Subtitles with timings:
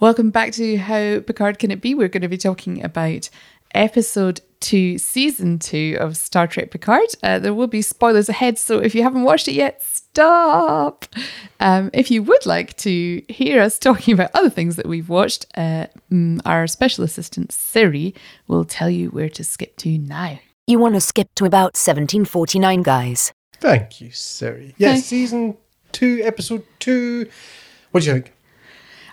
[0.00, 1.94] Welcome back to How Picard Can It Be?
[1.94, 3.28] We're going to be talking about
[3.74, 7.04] episode two, season two of Star Trek Picard.
[7.22, 11.04] Uh, there will be spoilers ahead, so if you haven't watched it yet, stop.
[11.60, 15.44] Um, if you would like to hear us talking about other things that we've watched,
[15.58, 18.14] uh, mm, our special assistant Siri
[18.48, 20.40] will tell you where to skip to now.
[20.66, 23.34] You want to skip to about 1749, guys.
[23.58, 24.74] Thank you, Siri.
[24.78, 25.56] Yes, Thank- season
[25.92, 27.28] two, episode two.
[27.90, 28.32] What do you think?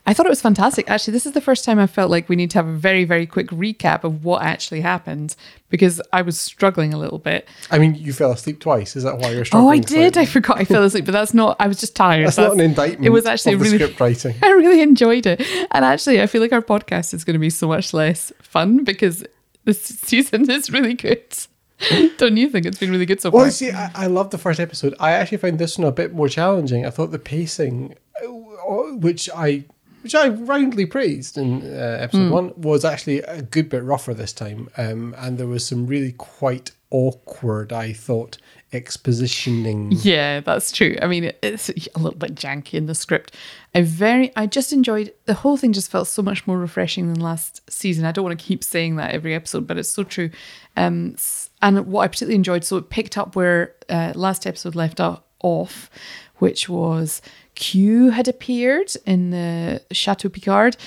[0.08, 0.90] I thought it was fantastic.
[0.90, 3.04] Actually, this is the first time I felt like we need to have a very,
[3.04, 5.36] very quick recap of what actually happened
[5.70, 7.46] because I was struggling a little bit.
[7.72, 8.96] I mean, you fell asleep twice.
[8.96, 9.68] Is that why you're struggling?
[9.68, 10.14] Oh, I did.
[10.14, 10.22] slightly?
[10.22, 11.58] I forgot I fell asleep, but that's not.
[11.60, 12.26] I was just tired.
[12.26, 13.06] That's, not an indictment.
[13.06, 13.78] It was actually really.
[13.78, 14.36] script writing.
[14.42, 17.50] I really enjoyed it, and actually, I feel like our podcast is going to be
[17.50, 19.26] so much less fun because
[19.66, 21.36] this season is really good.
[22.18, 23.42] Don't you think it's been really good so far?
[23.42, 24.96] Well, see, I, I love the first episode.
[25.00, 26.86] I actually found this one a bit more challenging.
[26.86, 29.66] I thought the pacing, uh, which I
[30.02, 34.32] which I roundly praised in uh, episode one, was actually a good bit rougher this
[34.32, 38.38] time, um, and there was some really quite awkward, I thought,
[38.72, 39.90] expositioning.
[40.04, 40.96] Yeah, that's true.
[41.02, 43.34] I mean, it's a little bit janky in the script.
[43.76, 45.74] I very, I just enjoyed the whole thing.
[45.74, 48.06] Just felt so much more refreshing than last season.
[48.06, 50.30] I don't want to keep saying that every episode, but it's so true.
[50.76, 51.16] Um,
[51.62, 55.00] and what I particularly enjoyed, so it picked up where uh, last episode left
[55.42, 55.90] off,
[56.38, 57.22] which was
[57.56, 60.78] Q had appeared in the Chateau Picard.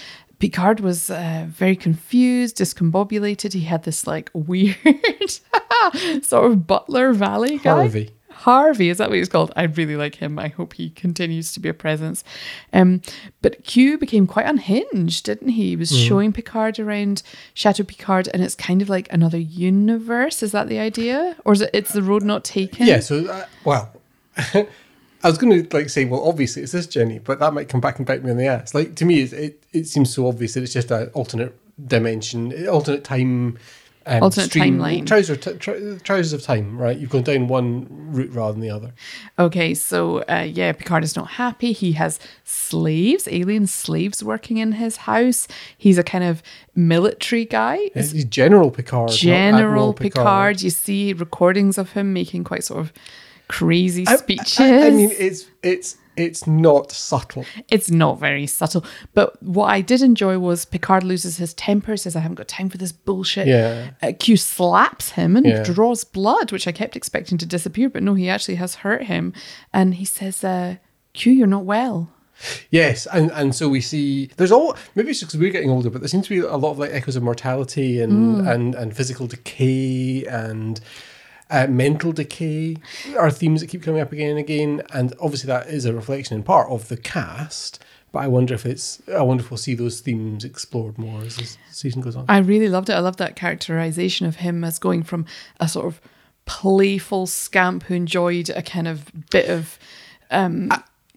[0.41, 3.52] Picard was uh, very confused, discombobulated.
[3.52, 4.77] He had this like weird
[6.22, 7.70] sort of Butler Valley guy.
[7.82, 8.10] Harvey.
[8.30, 9.52] Harvey, is that what he's called?
[9.55, 10.38] I really like him.
[10.38, 12.24] I hope he continues to be a presence.
[12.72, 13.02] Um,
[13.42, 15.69] but Q became quite unhinged, didn't he?
[15.70, 16.08] He was Mm.
[16.08, 20.42] showing Picard around Chateau Picard, and it's kind of like another universe.
[20.42, 21.70] Is that the idea, or is it?
[21.75, 22.86] It's the road not taken.
[22.86, 23.00] Yeah.
[23.00, 23.92] So, uh, well,
[25.22, 27.80] I was going to like say, well, obviously it's this Jenny, but that might come
[27.80, 28.74] back and bite me in the ass.
[28.74, 31.54] Like to me, it it, it seems so obvious that it's just an alternate
[31.86, 33.58] dimension, alternate time.
[34.06, 35.06] Um, Alternate timeline.
[35.06, 36.97] Trousers, t- tr- trousers of time, right?
[36.97, 38.94] You've gone down one route rather than the other.
[39.38, 41.72] Okay, so uh, yeah, Picard is not happy.
[41.72, 45.47] He has slaves, alien slaves working in his house.
[45.76, 46.42] He's a kind of
[46.75, 47.91] military guy.
[47.92, 49.10] He's General Picard.
[49.10, 50.62] General Admiral Picard.
[50.62, 52.94] You see recordings of him making quite sort of
[53.50, 54.61] crazy I- speeches.
[54.61, 57.44] I, I mean, it's it's it's not subtle.
[57.69, 58.84] it's not very subtle.
[59.15, 62.69] But what I did enjoy was Picard loses his temper, says, I haven't got time
[62.69, 63.47] for this bullshit.
[63.47, 63.91] Yeah.
[64.03, 65.62] Uh, Q slaps him and Yeah.
[65.62, 69.33] draws blood, which I kept expecting to disappear, but no, he actually has hurt him.
[69.72, 70.77] And he says, uh,
[71.15, 72.10] Q, you're not well.
[72.71, 76.00] Yes, and and so we see there's all maybe it's because we're getting older, but
[76.00, 79.27] there seems to be a lot of like echoes of mortality and and and physical
[79.27, 80.81] decay and
[81.50, 82.77] uh, mental decay
[83.19, 86.37] are themes that keep coming up again and again, and obviously that is a reflection
[86.37, 87.83] in part of the cast.
[88.12, 91.37] But I wonder if it's I wonder if we'll see those themes explored more as
[91.37, 92.25] the season goes on.
[92.28, 92.94] I really loved it.
[92.94, 95.27] I loved that characterization of him as going from
[95.60, 96.00] a sort of
[96.44, 99.78] playful scamp who enjoyed a kind of bit of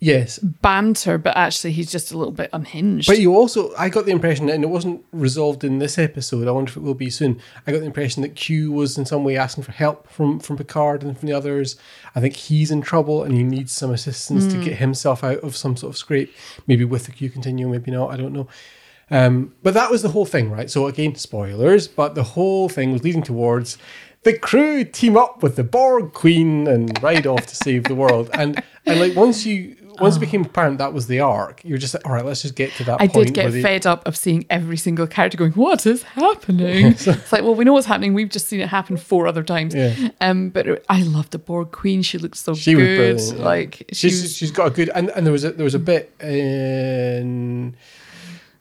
[0.04, 3.08] yes, banter, but actually he's just a little bit unhinged.
[3.08, 6.48] But you also, I got the impression, and it wasn't resolved in this episode.
[6.48, 7.40] I wonder if it will be soon.
[7.66, 10.58] I got the impression that Q was in some way asking for help from from
[10.58, 11.78] Picard and from the others.
[12.16, 15.56] I think he's in trouble and he needs some assistance to get himself out of
[15.56, 16.34] some sort of scrape.
[16.68, 18.12] Maybe with the Q continuum, maybe not.
[18.12, 18.48] I don't know.
[19.10, 20.70] Um, but that was the whole thing, right?
[20.70, 21.88] So again, spoilers.
[21.88, 23.78] But the whole thing was leading towards
[24.24, 28.30] the crew team up with the Borg Queen and ride off to save the world.
[28.34, 31.94] And and like once you once it became apparent that was the arc, you're just
[31.94, 33.02] like, all right, let's just get to that.
[33.02, 36.04] I point did get they- fed up of seeing every single character going, "What is
[36.04, 38.14] happening?" it's like, well, we know what's happening.
[38.14, 39.74] We've just seen it happen four other times.
[39.76, 40.10] Yeah.
[40.22, 42.02] Um, but I loved the Borg Queen.
[42.02, 43.40] She looked so She was brilliant.
[43.40, 45.76] Like she she's was, she's got a good and, and there was a there was
[45.76, 47.76] a bit in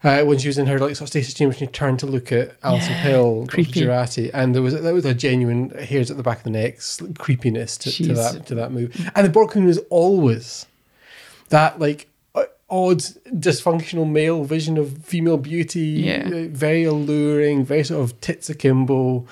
[0.03, 2.31] uh, when she was in her like sort of stasis chamber, she turned to look
[2.31, 3.45] at Alison Yeah, Dr.
[3.47, 4.31] creepy.
[4.33, 6.79] And there was that was a genuine hairs at the back of the neck
[7.17, 9.11] creepiness to, to that to that move.
[9.15, 10.65] And the Borg Queen was always
[11.53, 16.27] that like uh, odd dysfunctional male vision of female beauty, Yeah.
[16.27, 19.25] uh, very alluring, very sort of tits akimbo.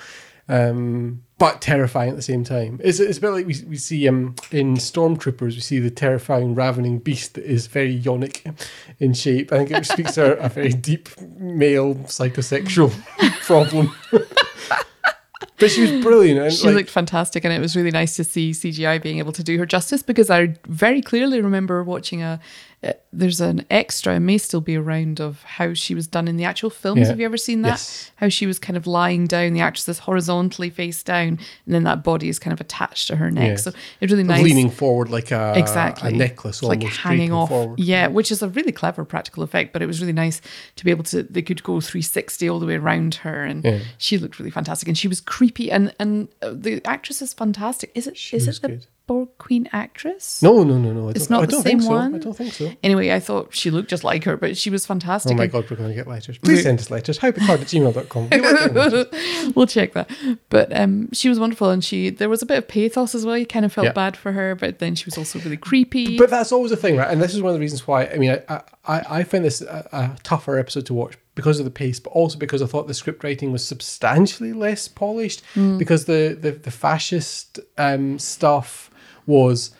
[0.48, 2.80] Um, but terrifying at the same time.
[2.84, 5.90] It's, it's a bit like we, we see um, in Starship Troopers, we see the
[5.90, 8.54] terrifying, ravening beast that is very yonic
[9.00, 9.52] in shape.
[9.52, 11.08] I think it speaks to a, a very deep
[11.38, 12.92] male psychosexual
[13.46, 13.92] problem.
[15.62, 16.40] but she was brilliant.
[16.40, 19.32] And she like, looked fantastic, and it was really nice to see CGI being able
[19.32, 22.40] to do her justice because I very clearly remember watching a
[23.12, 26.44] there's an extra, it may still be around, of how she was done in the
[26.44, 27.02] actual films.
[27.02, 27.06] Yeah.
[27.08, 27.68] Have you ever seen that?
[27.74, 28.10] Yes.
[28.16, 31.38] How she was kind of lying down, the actress is horizontally face down, and
[31.74, 33.48] then that body is kind of attached to her neck.
[33.50, 33.56] Yeah.
[33.56, 34.42] So it's really nice.
[34.42, 37.50] leaning forward like a exactly a necklace, like hanging off.
[37.50, 37.78] forward.
[37.78, 40.40] Yeah, which is a really clever practical effect, but it was really nice
[40.76, 41.22] to be able to.
[41.22, 43.78] They could go 360 all the way around her, and Yeah.
[43.98, 44.88] she looked really fantastic.
[44.88, 47.92] And she was creepy, and and uh, the actress is fantastic.
[47.94, 48.16] Is it?
[48.16, 48.86] She Is it the good.
[49.12, 50.42] Borg Queen actress?
[50.42, 51.08] No, no, no, no.
[51.10, 51.90] It's don't, I the don't same think so.
[51.90, 52.14] one?
[52.14, 52.72] I don't think so.
[52.82, 55.32] Anyway, I thought she looked just like her, but she was fantastic.
[55.32, 56.38] Oh my god, we're going to get letters.
[56.38, 57.18] Please send us letters.
[57.18, 58.28] Howpicard at gmail.com.
[58.32, 59.52] We like getting letters.
[59.54, 60.10] we'll check that.
[60.48, 63.36] But um, she was wonderful, and she there was a bit of pathos as well.
[63.36, 63.92] You kind of felt Yeah.
[63.92, 66.16] bad for her, but then she was also really creepy.
[66.16, 67.10] But that's always a thing, right?
[67.10, 68.06] And this is one of the reasons why.
[68.06, 71.64] I mean, I I, I find this a, a tougher episode to watch because of
[71.64, 75.42] the pace, but also because I thought the script writing was substantially less polished.
[75.54, 75.78] Hmm.
[75.78, 78.90] Because the the, the fascist um, stuff
[79.26, 79.70] was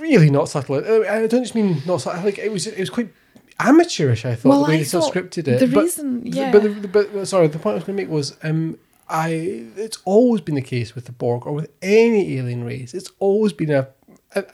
[0.00, 0.76] really not subtle.
[0.76, 2.22] I I don't just mean not subtle.
[2.24, 3.12] Like it was it was quite
[3.60, 4.24] amateurish.
[4.24, 5.60] I thought Well, the way I they scripted it.
[5.60, 6.50] the But- reason- yeah.
[6.52, 8.36] But, the, but sorry, the point I was going to make was.
[8.42, 12.94] Um, I it's always been the case with the Borg or with any alien race.
[12.94, 13.88] It's always been a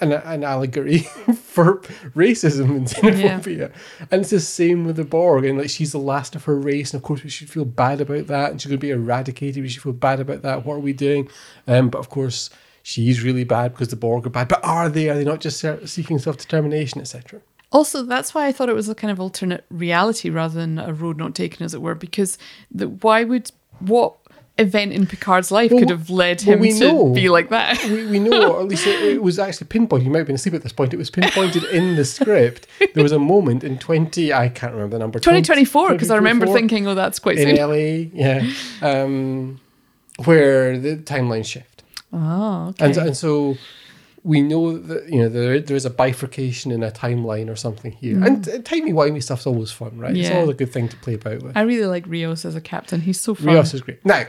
[0.00, 0.99] an, an allegory
[1.55, 1.76] for
[2.16, 3.70] racism and xenophobia,
[4.11, 5.44] and it's the same with the Borg.
[5.44, 8.00] And like she's the last of her race, and of course we should feel bad
[8.00, 9.62] about that, and she's going to be eradicated.
[9.62, 10.66] We should feel bad about that.
[10.66, 11.28] What are we doing?
[11.69, 12.50] Um, but of course
[12.82, 14.49] she's really bad because the Borg are bad.
[14.49, 15.09] But are they?
[15.09, 17.41] Are they not just seeking self determination, etc.?
[17.73, 20.93] Also, that's why I thought it was a kind of alternate reality rather than a
[20.93, 21.94] road not taken, as it were.
[21.94, 22.37] Because
[22.71, 24.17] the, why would what
[24.59, 27.12] event in Picard's life Well, could have led well, him to know.
[27.15, 27.82] be like that?
[27.85, 30.05] we, we know, or at least it, it was actually pinpointed.
[30.05, 30.93] You might have been asleep at this point.
[30.93, 32.67] It was pinpointed in the script.
[32.94, 35.19] There was a moment in 20, I can't remember the number.
[35.19, 37.69] 2024, because I remember thinking, oh, that's quite In soon.
[37.69, 38.53] LA, yeah.
[38.83, 39.61] Um,
[40.25, 41.69] where the timeline shift.
[42.12, 42.87] Oh, okay.
[42.87, 43.57] And, and so
[44.23, 47.93] we know that, you know, there, there is a bifurcation in a timeline or something
[47.93, 48.23] here.
[48.23, 50.17] And uh, timey-wimey stuff's always fun, right?
[50.17, 50.35] It's Mm.
[50.35, 51.57] Always a good thing to play about with.
[51.57, 53.01] I really like Rios as a captain.
[53.01, 53.47] He's so fun.
[53.47, 54.05] Rios is great.
[54.05, 54.25] Now,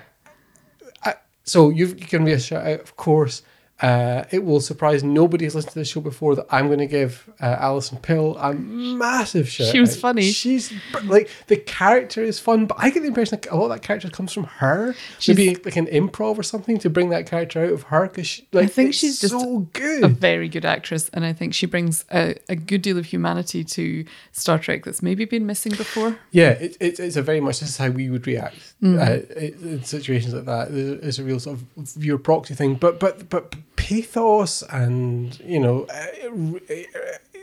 [1.03, 3.41] I, so you've given me a shout out, of course.
[3.81, 6.85] Uh, it will surprise nobody who's listened to this show before that I'm going to
[6.85, 9.67] give uh, Alison Pill a massive shout.
[9.71, 9.99] She was out.
[10.01, 10.31] funny.
[10.31, 10.71] She's
[11.05, 13.81] like the character is fun, but I get the impression like a lot of that
[13.81, 14.93] character comes from her.
[15.27, 18.65] Maybe like an improv or something to bring that character out of her because like,
[18.65, 20.03] I think she's just so good.
[20.03, 23.63] a very good actress, and I think she brings a, a good deal of humanity
[23.63, 26.17] to Star Trek that's maybe been missing before.
[26.31, 28.97] Yeah, it, it, it's a very much this is how we would react Mm.
[28.99, 30.71] uh, in in situations like that.
[30.71, 35.85] It's a real sort of viewer proxy thing, but but but pathos and you know
[35.89, 37.39] uh, re- uh,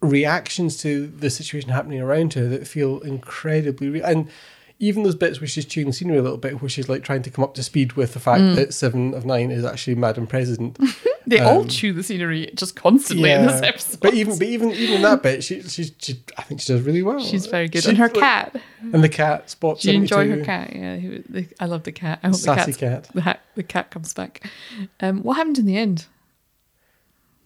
[0.00, 4.28] reactions to the situation happening around her that feel incredibly real and.
[4.78, 7.22] Even those bits where she's chewing the scenery a little bit, where she's like trying
[7.22, 8.56] to come up to speed with the fact Mm.
[8.56, 10.78] that Seven of Nine is actually Madam President.
[11.28, 13.98] They all Um, chew the scenery just constantly in this episode.
[13.98, 16.82] but even but even even in that bit, she she, she I think she does
[16.82, 17.18] really well.
[17.20, 17.82] She's very good.
[17.82, 18.60] She- and her like- cat.
[18.92, 19.80] and the cat spot.
[19.80, 20.70] Do you enjoy her cat?
[20.76, 22.20] Yeah, he, the, I love the cat.
[22.22, 23.10] I hope the, Sassy cat's- cat.
[23.12, 24.48] The, the cat comes back.
[25.00, 26.06] Um, what happened in the end?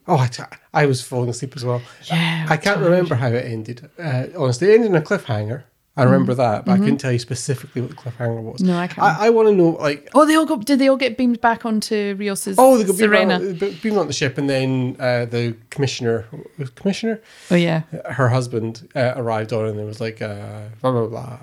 [0.07, 0.29] Oh, I,
[0.75, 1.81] I was falling asleep as well.
[2.05, 3.89] Yeah, I can't remember how it ended.
[3.99, 5.63] Uh, honestly, it ended in a cliffhanger.
[6.01, 8.61] I remember that, but I couldn't tell you specifically what the cliffhanger was.
[8.61, 8.67] Mm-hmm.
[8.67, 8.99] No, I can't.
[9.01, 10.57] I, I want to know, like, Oh, they all go.
[10.57, 13.63] Did they all get beamed back onto Rios's oh, they got beamed Sirena?
[13.63, 16.27] on, beamed on the ship, and then uh, the commissioner,
[16.75, 17.21] commissioner,
[17.51, 21.39] Oh yeah, her husband uh, arrived on, and there was like uh, blah blah blah.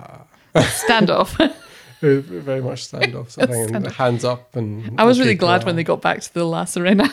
[0.55, 1.53] standoff.
[2.03, 3.91] Uh, Very much standoff, sort of thing, and Standoff.
[3.93, 4.55] hands up.
[4.55, 7.11] And I was really glad when they got back to the La Sirena.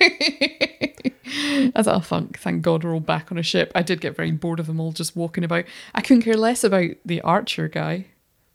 [1.26, 3.72] I thought, oh, thank, thank God we're all back on a ship.
[3.74, 5.64] I did get very bored of them all just walking about.
[5.94, 8.06] I couldn't care less about the archer guy.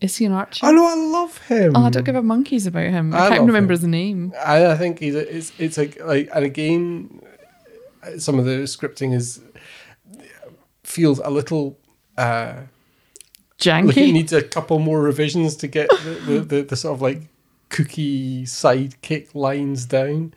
[0.02, 0.66] Is he an archer?
[0.66, 1.74] I know, I love him.
[1.76, 3.14] Oh, I don't give a monkeys about him.
[3.14, 3.80] I, I can't remember him.
[3.80, 4.34] his name.
[4.40, 7.22] I, I think he's a, it's it's a like and again,
[8.18, 9.42] some of the scripting is
[10.84, 11.78] feels a little
[12.18, 12.62] uh,
[13.60, 13.88] Janky.
[13.88, 17.02] like it needs a couple more revisions to get the, the, the, the sort of
[17.02, 17.24] like
[17.68, 20.34] cookie sidekick lines down.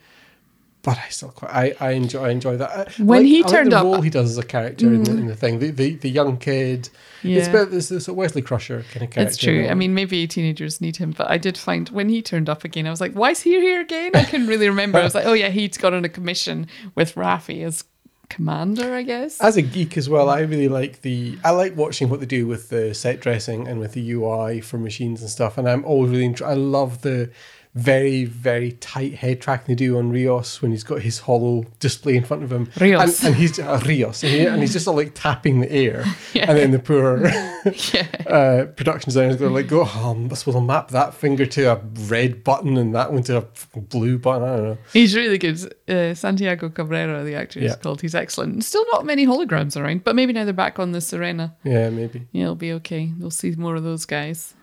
[0.83, 2.69] But I still quite I, I enjoy I enjoy that.
[2.69, 3.91] I- I When like- he I like turned the up- Mm.
[3.93, 6.37] role he does as a character in, the, in the thing, the, the the young
[6.37, 6.89] kid.
[7.23, 7.49] It's Yeah.
[7.53, 9.21] about this this Wesley Crusher kind of character.
[9.21, 9.67] It's true.
[9.69, 12.85] I mean, maybe teenagers need him, but I did find when he turned up again,
[12.85, 14.11] I was like, why is he here again?
[14.13, 14.99] I couldn't really remember.
[14.99, 17.85] I was like, oh yeah, he'd got on a commission with Raffi as
[18.29, 19.39] commander, I guess.
[19.39, 21.37] As a geek as well, I really like the.
[21.45, 24.77] I like watching what they do with the set dressing and with the UI for
[24.77, 25.57] machines and stuff.
[25.57, 26.35] And I'm always really.
[26.43, 27.29] I love the
[27.75, 32.15] very, very tight head tracking they do on Rios when he's got his holo display
[32.15, 32.69] in front of him.
[32.79, 33.19] Rios.
[33.19, 34.23] And, and he's uh, Rios.
[34.23, 36.03] And, he- and he's just all like tapping the air.
[36.33, 36.49] Yeah.
[36.49, 37.25] And then the poor
[37.93, 38.07] Yeah.
[38.27, 41.81] uh, production designers go like, go, oh, I suppose I'll map that finger to a
[42.07, 44.43] red button and that one to a blue button.
[44.47, 44.77] I don't know.
[44.93, 45.73] He's really good.
[45.87, 47.75] Uh, Santiago Cabrera, the actor, is Yeah.
[47.75, 48.01] called.
[48.01, 48.63] He's excellent.
[48.63, 51.53] Still not many holograms around, but maybe now they're back on the Sirena.
[51.63, 52.27] Yeah, maybe.
[52.31, 53.11] Yeah, it'll be okay.
[53.19, 54.53] We'll see more of those guys.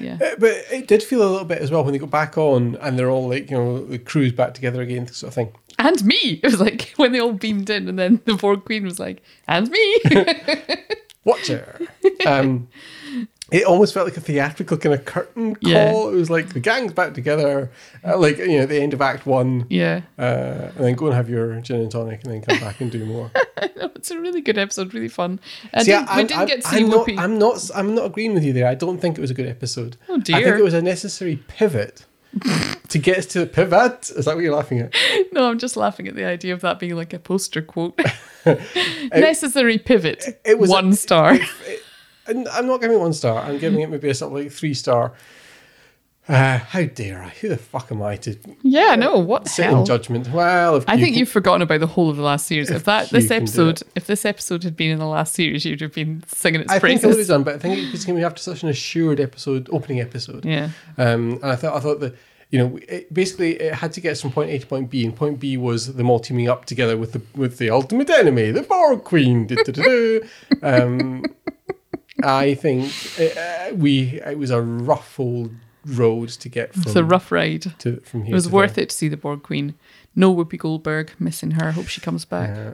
[0.00, 0.18] Yeah.
[0.22, 2.76] Uh, But it did feel a little bit as well when they got back on
[2.80, 5.52] and they're all like, you know, the crew's back together again, sort of thing.
[5.78, 6.40] And me.
[6.42, 9.22] It was like when they all beamed in, and then the Borg Queen was like,
[9.48, 10.00] and me.
[11.24, 11.78] Watch her.
[12.26, 12.68] um,
[13.52, 15.70] it almost felt like a theatrical kind of curtain call.
[15.72, 15.92] Yeah.
[15.92, 17.70] It was like the gang's back together,
[18.04, 20.02] uh, like you know, the end of Act One, yeah.
[20.18, 22.90] uh, and then go and have your gin and tonic, and then come back and
[22.90, 23.30] do more.
[23.78, 25.38] No, it's a really good episode, really fun.
[25.74, 27.70] I See, didn't, I- we didn't I'm- get to see I'm not, I'm not.
[27.74, 28.66] I'm not agreeing with you there.
[28.66, 29.96] I don't think it was a good episode.
[30.08, 32.04] Oh, dear, I think it was a necessary pivot
[32.88, 34.10] to get us to the pivot.
[34.16, 34.94] Is that what you're laughing at?
[35.32, 37.98] no, I'm just laughing at the idea of that being like a poster quote.
[39.14, 40.40] Necessary pivot.
[40.44, 41.30] it was a- one star.
[41.32, 41.40] And
[42.28, 43.40] I'm not giving it one star.
[43.42, 45.12] I'm giving it maybe a something like three star.
[46.28, 47.28] Uh, how dare I?
[47.40, 49.78] Who the fuck am I to yeah, no, what sit hell?
[49.80, 50.28] in judgment?
[50.32, 52.68] Well, if I you think can- you've forgotten about the whole of the last series.
[52.68, 55.92] If that this episode, if this episode had been in the last series, you'd have
[55.94, 58.20] been singing its I think it would have done, but I think it's going to
[58.20, 60.44] be after such an assured episode, opening episode.
[60.44, 62.16] Yeah, Um, and I thought I thought that
[62.50, 65.04] you know it, basically it had to get us from point A to point B,
[65.04, 68.50] and point B was them all teaming up together with the with the ultimate enemy,
[68.50, 69.46] the Borg Queen.
[70.64, 71.22] Um,
[72.22, 75.52] I think it, uh, we it was a rough old
[75.84, 77.72] road to get from it's a rough ride.
[77.80, 78.32] to from here.
[78.32, 78.84] It was worth there.
[78.84, 79.74] it to see the Borg Queen.
[80.14, 81.72] No Whoopi Goldberg, missing her.
[81.72, 82.50] Hope she comes back.
[82.56, 82.72] Yeah.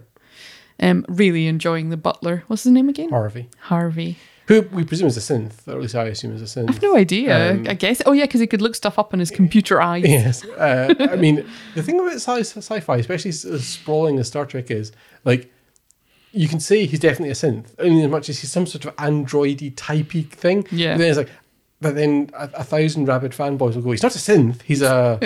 [0.80, 2.44] Um, really enjoying the butler.
[2.46, 3.10] What's his name again?
[3.10, 4.16] Harvey, Harvey.
[4.46, 6.70] who we presume is a synth, or at least I assume is a synth.
[6.70, 7.50] I have no idea.
[7.52, 8.00] Um, I guess.
[8.06, 10.04] Oh yeah, because he could look stuff up on his computer eyes.
[10.04, 11.44] Yes, uh, I mean
[11.74, 14.92] the thing about sci- sci-fi, especially as as sprawling as Star Trek is,
[15.24, 15.52] like
[16.32, 18.84] you can say he's definitely a synth, I mean, as much as he's some sort
[18.84, 20.66] of androidy typey thing.
[20.70, 20.94] Yeah.
[20.94, 21.30] But then it's like,
[21.80, 25.18] but then a, a thousand rabid fanboys will go, he's not a synth, he's a.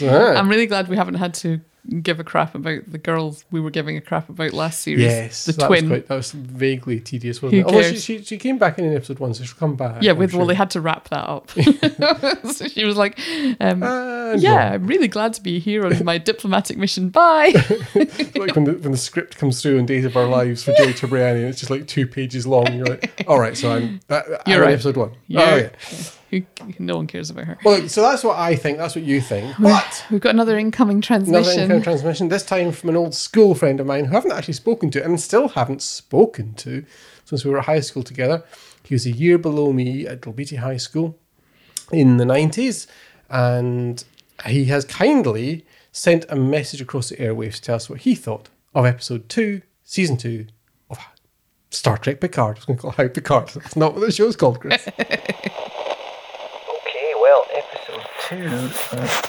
[0.36, 1.60] I'm really glad we haven't had to
[2.02, 5.02] give a crap about the girls we were giving a crap about last series.
[5.02, 5.88] yes, the that twin.
[5.88, 7.74] Was quite, that was vaguely tedious, wasn't Who it?
[7.74, 10.02] Although she, she, she came back in an episode one, so she'll come back.
[10.02, 11.50] yeah, with well, they had to wrap that up.
[12.52, 13.18] so she was like,
[13.60, 17.08] um, And "Yeah, I'm really glad to be here on my diplomatic mission.
[17.08, 17.52] Bye."
[17.94, 20.92] like when the when the script comes through in Days of Our Lives for Joey
[20.92, 22.72] Tribbiani, and it's just like two pages long.
[22.72, 24.72] You're like, all right, so I'm that, You're I'm in right.
[24.74, 25.12] episode one.
[25.26, 25.40] Yeah.
[25.40, 25.68] Oh yeah.
[26.32, 26.42] Who,
[26.78, 27.58] no one cares about her.
[27.64, 28.78] Well, so that's what I think.
[28.78, 29.54] That's what you think.
[29.60, 31.34] But We've got another incoming transmission.
[31.44, 32.28] another incoming transmission.
[32.28, 35.04] This time from an old school friend of mine who I haven't actually spoken to,
[35.04, 36.84] and still haven't spoken to
[37.24, 38.42] since we were at high school together.
[38.82, 41.18] He was a year below me at Dalbeattie High School
[41.92, 42.86] in the nineties,
[43.28, 44.02] and
[44.46, 48.48] he has kindly sent a message across the airwaves to tell us what he thought
[48.74, 50.46] of episode two, season two
[50.88, 50.98] of
[51.70, 52.56] Star Trek Picard.
[52.56, 53.48] I was going to call it How Picard.
[53.50, 54.88] That's not what the show's called, Chris.
[58.30, 58.96] Well, two.
[58.96, 59.22] Uh,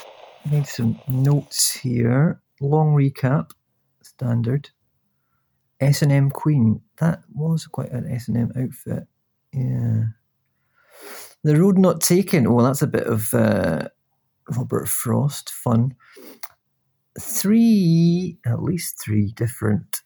[0.50, 2.42] made some notes here.
[2.62, 3.52] Long recap,
[4.02, 4.70] standard.
[5.80, 6.82] S and M Queen.
[6.98, 9.04] That was quite an S and M outfit.
[9.52, 10.04] Yeah.
[11.44, 12.48] The road not taken.
[12.48, 13.90] Oh, that's a bit of uh,
[14.56, 15.96] Robert Frost fun.
[17.20, 20.02] Three, at least three different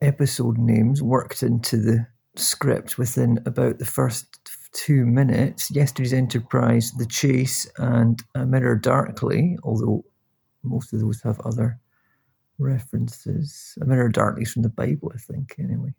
[0.00, 4.38] episode names worked into the script within about the first
[4.72, 5.70] two minutes.
[5.70, 10.04] Yesterday's Enterprise, The Chase, and A Mirror Darkly, although
[10.62, 11.78] most of those have other
[12.58, 13.76] references.
[13.80, 15.94] A Mirror Darkly is from the Bible, I think, anyway.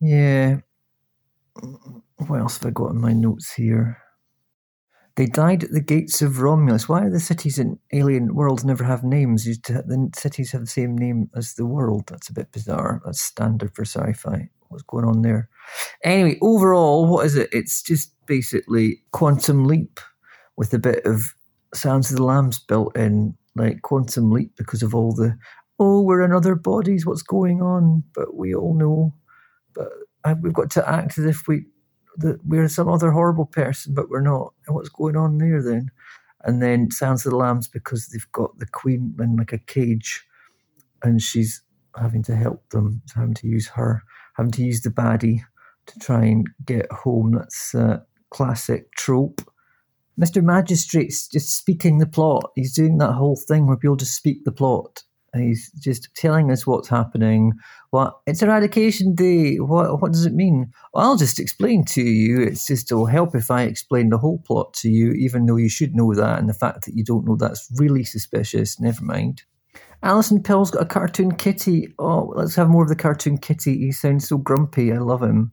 [0.00, 0.58] Yeah.
[2.16, 3.98] What else have I got in my notes here?
[5.16, 6.88] They died at the gates of Romulus.
[6.88, 9.44] Why do the cities in alien worlds never have names?
[9.44, 12.04] The cities have the same name as the world.
[12.06, 13.02] That's a bit bizarre.
[13.04, 14.50] That's standard for sci-fi.
[14.68, 15.48] What's going on there?
[16.04, 17.48] Anyway, overall, what is it?
[17.52, 20.00] It's just basically Quantum Leap
[20.56, 21.34] with a bit of
[21.74, 25.36] Sounds of the Lambs built in, like Quantum Leap because of all the
[25.78, 27.06] oh, we're in other bodies.
[27.06, 28.02] What's going on?
[28.14, 29.14] But we all know.
[29.74, 29.88] But
[30.24, 31.66] uh, we've got to act as if we
[32.16, 34.52] that we're some other horrible person, but we're not.
[34.66, 35.90] And what's going on there then?
[36.44, 40.24] And then Sounds of the Lambs because they've got the Queen in like a cage,
[41.02, 41.62] and she's
[41.96, 44.02] having to help them, having to use her,
[44.38, 45.40] having to use the baddie
[45.86, 47.32] to try and get home.
[47.32, 49.42] That's a classic trope.
[50.18, 50.42] Mr.
[50.42, 52.50] Magistrate's just speaking the plot.
[52.54, 55.02] He's doing that whole thing where people just speak the plot.
[55.34, 57.52] He's just telling us what's happening.
[57.90, 59.56] What it's Eradication Day.
[59.56, 60.72] What what does it mean?
[60.92, 62.40] Well, I'll just explain to you.
[62.40, 65.68] It's just it'll help if I explain the whole plot to you, even though you
[65.68, 68.80] should know that, and the fact that you don't know that's really suspicious.
[68.80, 69.42] Never mind.
[70.02, 71.92] Alison Pill's got a cartoon kitty.
[71.98, 73.78] Oh, let's have more of the cartoon kitty.
[73.78, 74.92] He sounds so grumpy.
[74.92, 75.52] I love him.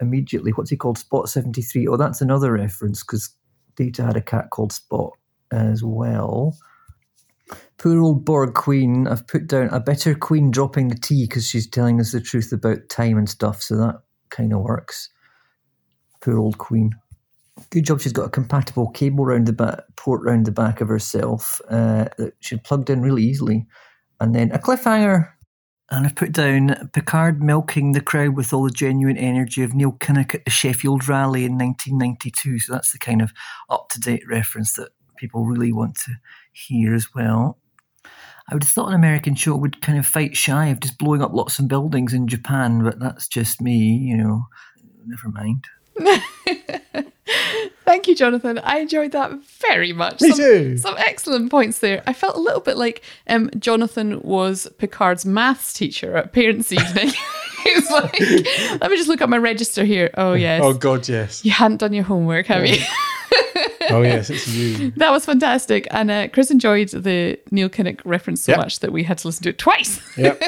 [0.00, 0.98] Immediately, what's he called?
[0.98, 1.86] Spot seventy three.
[1.86, 3.30] Oh, that's another reference because
[3.76, 5.12] Data had a cat called Spot
[5.52, 6.56] as well.
[7.78, 9.06] Poor old Borg Queen.
[9.06, 12.52] I've put down a better Queen dropping the tea because she's telling us the truth
[12.52, 13.62] about time and stuff.
[13.62, 15.10] So that kind of works.
[16.20, 16.90] Poor old Queen.
[17.70, 18.00] Good job.
[18.00, 22.06] She's got a compatible cable round the back, port round the back of herself uh,
[22.18, 23.66] that she plugged in really easily,
[24.20, 25.30] and then a cliffhanger.
[25.88, 29.92] And I've put down Picard milking the crowd with all the genuine energy of Neil
[29.92, 32.58] Kinnock at the Sheffield Rally in 1992.
[32.58, 33.32] So that's the kind of
[33.70, 36.12] up to date reference that people really want to
[36.52, 37.58] hear as well.
[38.48, 41.22] I would have thought an American show would kind of fight shy of just blowing
[41.22, 44.46] up lots of buildings in Japan, but that's just me, you know.
[45.04, 45.64] Never mind.
[47.84, 48.58] Thank you, Jonathan.
[48.58, 49.32] I enjoyed that
[49.68, 50.20] very much.
[50.20, 50.76] Me some, too.
[50.76, 52.02] Some excellent points there.
[52.06, 57.12] I felt a little bit like um, Jonathan was Picard's maths teacher at Parents' Evening.
[57.64, 58.20] He's like,
[58.80, 60.10] let me just look at my register here.
[60.14, 60.62] Oh, yes.
[60.62, 61.44] Oh God, yes.
[61.44, 62.78] You hadn't done your homework, have you?
[63.90, 64.92] Oh yes, it's you.
[64.96, 65.86] That was fantastic.
[65.90, 68.58] And uh, Chris enjoyed the Neil Kinnock reference so Yep.
[68.58, 70.00] much that we had to listen to it twice.
[70.16, 70.42] Yep.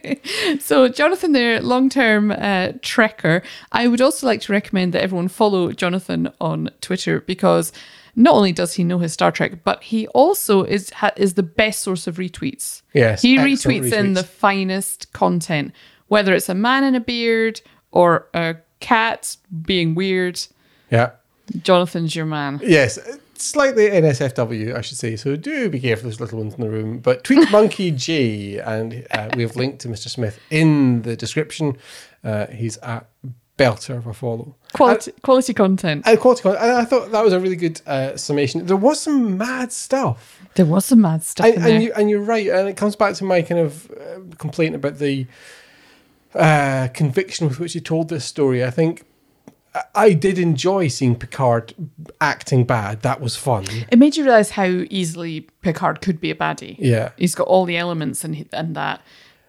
[0.60, 3.42] so, Jonathan, there, long term uh, trekker.
[3.72, 7.72] I would also like to recommend that everyone follow Jonathan on Twitter because
[8.16, 11.42] not only does he know his Star Trek, but he also is ha- is the
[11.42, 12.82] best source of retweets.
[12.92, 15.72] Yes, he excellent retweets in the finest content,
[16.08, 17.60] whether it's a man in a beard
[17.92, 20.40] or a cat being weird.
[20.90, 21.10] Yeah.
[21.62, 22.60] Jonathan's your man.
[22.62, 22.98] Yes.
[23.34, 25.16] Slightly NSFW, I should say.
[25.16, 26.98] So do be careful, those little ones in the room.
[26.98, 30.08] But tweet Monkey G, and uh, we have linked to Mr.
[30.08, 31.78] Smith in the description.
[32.22, 33.06] Uh, he's at
[33.60, 34.56] Belter of a follow.
[34.72, 36.06] Quality, quality content.
[36.06, 38.64] And quality, con- and I thought that was a really good uh, summation.
[38.64, 40.40] There was some mad stuff.
[40.54, 43.14] There was some mad stuff and, and, you, and you're right, and it comes back
[43.16, 45.26] to my kind of uh, complaint about the
[46.34, 48.64] uh, conviction with which he told this story.
[48.64, 49.04] I think
[49.94, 51.74] I- did enjoy seeing Picard
[52.20, 53.02] acting bad.
[53.02, 53.66] That was fun.
[53.90, 56.76] It made you realize how easily Picard could be a baddie.
[56.78, 57.10] Yeah.
[57.16, 59.00] He's got all the elements and and that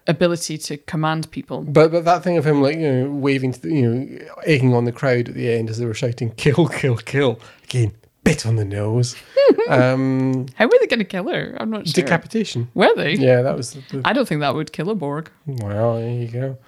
[0.06, 1.62] ability to command people.
[1.62, 4.74] But but that thing of him like you know waving to the, you know egging
[4.74, 7.92] on the crowd at the end as they were shouting kill kill kill again
[8.24, 9.16] bit on the nose
[9.68, 11.56] um How were they going to kill her?
[11.58, 11.92] I'm not sure.
[12.04, 13.14] decapitation were they?
[13.14, 15.30] yeah that was the, the, I don't think that would kill a Borg.
[15.46, 16.58] well there you go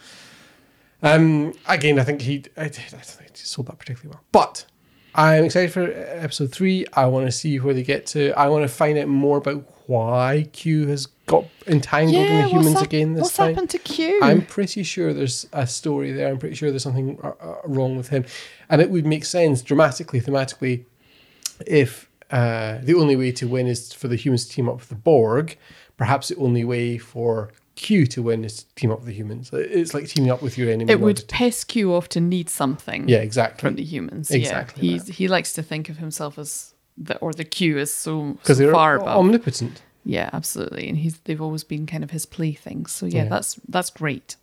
[1.04, 4.66] um again I think he I, I don't think he sold that particularly well but
[5.14, 8.62] I'm excited for episode three I want to see where they get to I want
[8.62, 13.14] to find out more about why Q has got entangled in the humans hap- again
[13.14, 14.20] this What's time What's happened to Q?
[14.22, 16.29] I'm pretty sure there's a story there.
[16.29, 18.24] I'm pretty sure there's something uh, uh, wrong with him,
[18.68, 20.85] and it would make sense dramatically, thematically,
[21.66, 24.88] if uh, the only way to win is for the humans to team up with
[24.88, 25.57] the Borg.
[25.96, 29.50] Perhaps the only way for Q to win is to team up with the humans.
[29.52, 30.92] It's like teaming up with your enemy.
[30.92, 33.60] it would piss Q off to need something yeah, exactly.
[33.68, 34.30] from the humans.
[34.30, 34.92] Exactly Yeah.
[34.92, 38.54] He's, he likes to think of himself as the or the Q is so, so
[38.54, 39.18] they're far above.
[39.18, 39.82] omnipotent.
[40.04, 40.88] Yeah, absolutely.
[40.88, 42.92] And he's they've always been kind of his playthings.
[42.92, 43.28] So yeah, Yeah.
[43.30, 44.37] that's that's great.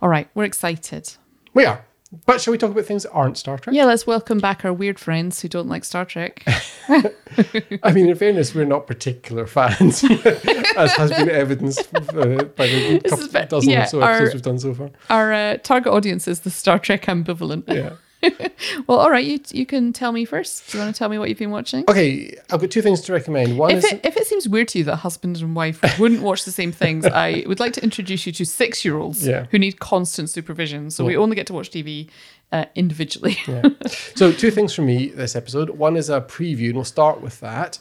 [0.00, 1.14] All right, we're excited.
[1.54, 1.84] We are.
[2.24, 3.74] But shall we talk about things that aren't Star Trek?
[3.74, 6.42] Yeah, let's welcome back our weird friends who don't like Star Trek.
[6.88, 10.04] I mean, in fairness, we're not particular fans,
[10.76, 12.00] as has been evidenced uh,
[12.44, 14.90] by the couple, ve- dozen yeah, or so our- episodes we've done so far.
[15.10, 17.64] our uh, target audience is the Star Trek ambivalent.
[17.66, 17.94] Yeah.
[18.86, 20.70] Well, all right, you you can tell me first.
[20.70, 21.84] Do you want to tell me what you've been watching?
[21.88, 23.58] Okay, I've got two things to recommend.
[23.58, 26.22] One If is it, if it seems weird to you that husband and wife wouldn't
[26.22, 29.46] watch the same things, I would like to introduce you to six year olds Yeah.
[29.50, 30.90] who need constant supervision.
[30.90, 32.08] So we only get to watch TV
[32.52, 33.36] uh, individually.
[34.14, 35.70] so two things from me this episode.
[35.70, 37.78] One is a preview, and we'll start with that.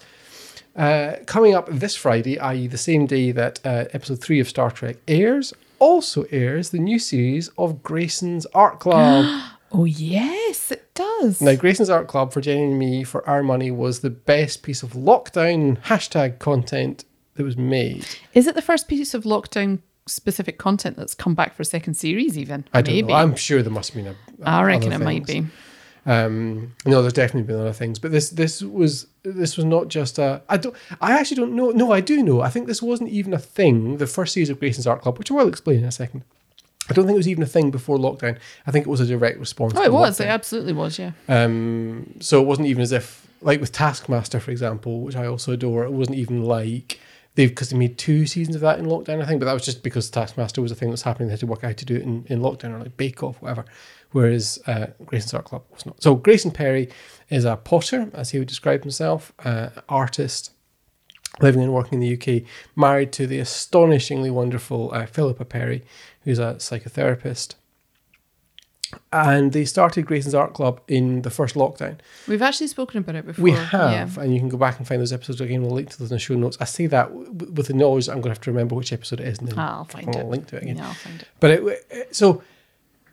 [0.75, 4.69] Uh, coming up this Friday, i.e., the same day that uh, episode three of Star
[4.71, 9.25] Trek airs, also airs the new series of Grayson's Art Club.
[9.71, 11.41] oh, yes, it does.
[11.41, 14.84] now, Grayson's Art Club for Jenny and me for our money was the best piece
[14.84, 18.06] of lockdown hashtag content that was made.
[18.34, 21.95] Is it the first piece of lockdown specific content that's come back for a second
[21.95, 22.65] series, even?
[22.73, 23.08] I don't Maybe.
[23.10, 23.15] know.
[23.15, 24.49] I'm sure there must have been a.
[24.49, 25.45] I reckon it might be.
[26.08, 30.19] Um, no, there's definitely been other things, but this this was this was not just
[30.19, 30.43] a.
[30.47, 30.75] I don't.
[31.01, 31.71] I actually don't know.
[31.71, 32.41] No, I do know.
[32.41, 33.97] I think this wasn't even a thing.
[33.97, 36.23] The first series of Grayson's Art Club, which I will explain in a second.
[36.89, 38.37] I don't think it was even a thing before lockdown.
[38.67, 39.73] I think it was a direct response.
[39.75, 40.19] Oh, to it was.
[40.19, 41.11] It absolutely was, yeah.
[41.27, 45.53] Um, so it wasn't even as if, like with Taskmaster, for example, which I also
[45.53, 46.99] adore, it wasn't even like
[47.35, 49.65] they've because they made two seasons of that in lockdown, I think, but that was
[49.65, 51.27] just because Taskmaster was a thing that was happening.
[51.27, 53.23] They had to work out how to do it in, in lockdown or like Bake
[53.23, 53.65] Off, whatever.
[54.11, 56.01] Whereas uh, Grayson's Art Club was not.
[56.01, 56.89] So Grayson Perry
[57.29, 60.51] is a potter, as he would describe himself, uh, artist,
[61.41, 65.83] living and working in the UK, married to the astonishingly wonderful uh, Philippa Perry,
[66.25, 67.55] who's a psychotherapist.
[69.11, 71.97] And they started Grayson's Art Club in the first lockdown.
[72.27, 73.43] We've actually spoken about it before.
[73.43, 73.65] We Yeah.
[73.65, 75.63] have, and you can go back and find those episodes again.
[75.63, 76.55] We'll link to those in the show notes.
[76.61, 78.93] I say that w- with the knowledge that I'm going to have to remember which
[78.93, 80.27] episode it is, and then I'll find I'll it.
[80.27, 80.77] link to it again.
[80.77, 81.27] Yeah, I'll find it.
[81.39, 82.43] But it, it- so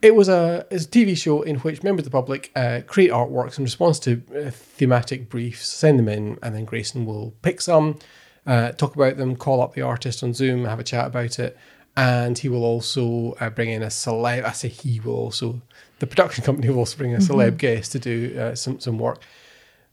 [0.03, 3.11] it was a it's a TV show in which members of the public uh, create
[3.11, 7.61] artworks in response to uh, thematic briefs, send them in, and then Grayson will pick
[7.61, 7.99] some,
[8.47, 11.57] uh, talk about them, call up the artist on Zoom, have a chat about it,
[11.97, 14.45] and he will also uh, bring in a celeb.
[14.45, 15.61] I say he will also.
[15.99, 19.21] The production company will also bring a celeb guest to do uh, some some work.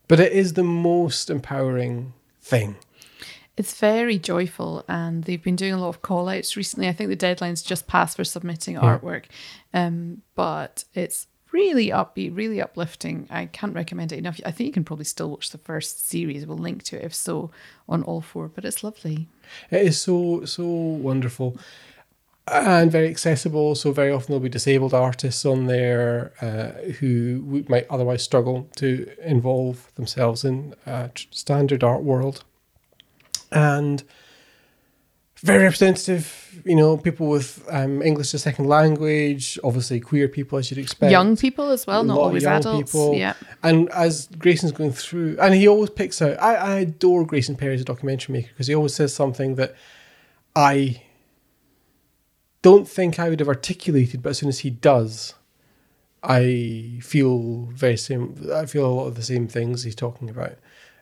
[0.07, 2.77] But it is the most empowering thing.
[3.57, 6.87] It's very joyful, and they've been doing a lot of call outs recently.
[6.87, 9.25] I think the deadline's just passed for submitting artwork,
[9.73, 13.27] um, but it's really upbeat, really uplifting.
[13.29, 14.39] I can't recommend it enough.
[14.45, 16.45] I think you can probably still watch the first series.
[16.45, 17.51] We'll link to it if so
[17.87, 19.27] on all four, but it's lovely.
[19.71, 21.57] It is so so wonderful
[22.47, 23.75] and very accessible.
[23.75, 29.09] So very often there'll be disabled artists on there uh, who might otherwise struggle to
[29.23, 32.43] involve themselves in a standard art world,
[33.51, 34.03] and
[35.41, 36.61] very representative.
[36.65, 41.11] You know, people with um, English as second language, obviously queer people as you'd expect.
[41.11, 42.91] Young people as well, a not always adults.
[42.91, 43.15] people.
[43.15, 43.33] Yeah.
[43.63, 47.75] And as Grayson's going through, and he always picks out, I, I adore Grayson Perry
[47.75, 49.75] as a documentary maker because he always says something that
[50.55, 51.03] I
[52.61, 55.35] don't think I would have articulated, but as soon as he does,
[56.21, 58.35] I feel very same.
[58.53, 60.55] I feel a lot of the same things he's talking about.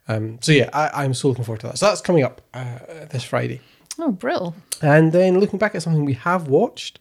[0.08, 1.78] Um, so yeah, I, I'm so looking forward to that.
[1.80, 3.62] So that's coming up uh, this Friday.
[4.00, 4.56] Oh, brill.
[4.82, 7.00] And then looking back at something we have watched,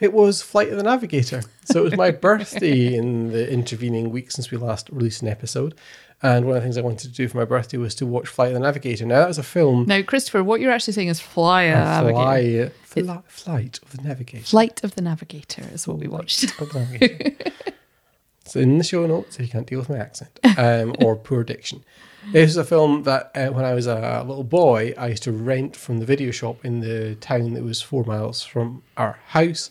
[0.00, 1.42] it was Flight of the Navigator.
[1.64, 5.74] So it was my birthday in the intervening week since we last released an episode.
[6.22, 8.28] And one of the things I wanted to do for my birthday was to watch
[8.28, 9.04] Flight of the Navigator.
[9.04, 9.84] Now, that was a film.
[9.86, 12.70] Now, Christopher, what you're actually saying is fly a navigator.
[12.82, 14.44] Fly, fly, flight of the Navigator.
[14.44, 16.44] Flight of the Navigator is what we watched.
[16.60, 21.44] it's in the show notes if you can't deal with my accent um, or poor
[21.44, 21.84] diction.
[22.32, 25.32] This is a film that uh, when I was a little boy, I used to
[25.32, 29.70] rent from the video shop in the town that was four miles from our house.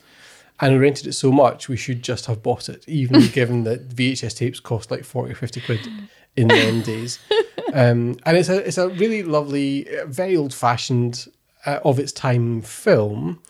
[0.59, 3.89] And we rented it so much, we should just have bought it, even given that
[3.89, 5.79] VHS tapes cost like 40 or 50 quid
[6.35, 7.19] in the end days.
[7.71, 11.27] Um, and it's a, it's a really lovely, uh, very old fashioned,
[11.65, 13.41] uh, of its time film,